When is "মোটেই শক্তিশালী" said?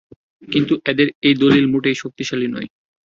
1.67-2.47